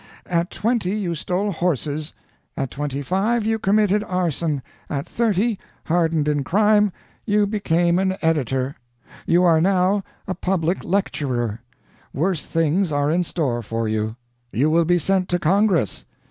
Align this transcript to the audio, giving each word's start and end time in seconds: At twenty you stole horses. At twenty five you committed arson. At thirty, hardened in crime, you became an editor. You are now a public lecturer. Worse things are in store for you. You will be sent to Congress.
At 0.25 0.49
twenty 0.49 0.95
you 0.95 1.13
stole 1.13 1.51
horses. 1.51 2.11
At 2.57 2.71
twenty 2.71 3.03
five 3.03 3.45
you 3.45 3.59
committed 3.59 4.03
arson. 4.03 4.63
At 4.89 5.07
thirty, 5.07 5.59
hardened 5.85 6.27
in 6.27 6.43
crime, 6.43 6.91
you 7.23 7.45
became 7.45 7.99
an 7.99 8.15
editor. 8.19 8.77
You 9.27 9.43
are 9.43 9.61
now 9.61 10.03
a 10.27 10.33
public 10.33 10.83
lecturer. 10.83 11.61
Worse 12.15 12.43
things 12.43 12.91
are 12.91 13.11
in 13.11 13.23
store 13.23 13.61
for 13.61 13.87
you. 13.87 14.15
You 14.51 14.71
will 14.71 14.85
be 14.85 14.97
sent 14.97 15.29
to 15.29 15.37
Congress. 15.37 16.03